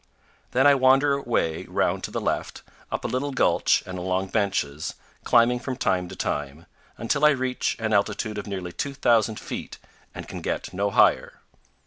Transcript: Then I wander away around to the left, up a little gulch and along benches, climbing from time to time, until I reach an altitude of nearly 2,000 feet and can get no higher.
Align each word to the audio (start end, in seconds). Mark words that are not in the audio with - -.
Then 0.49 0.65
I 0.65 0.73
wander 0.73 1.13
away 1.13 1.65
around 1.67 2.03
to 2.05 2.09
the 2.09 2.19
left, 2.19 2.63
up 2.91 3.05
a 3.05 3.07
little 3.07 3.31
gulch 3.31 3.83
and 3.85 3.99
along 3.99 4.29
benches, 4.29 4.95
climbing 5.23 5.59
from 5.59 5.75
time 5.75 6.09
to 6.09 6.15
time, 6.15 6.65
until 6.97 7.23
I 7.23 7.29
reach 7.29 7.75
an 7.77 7.93
altitude 7.93 8.39
of 8.39 8.47
nearly 8.47 8.71
2,000 8.71 9.39
feet 9.39 9.77
and 10.15 10.27
can 10.27 10.41
get 10.41 10.73
no 10.73 10.89
higher. 10.89 11.41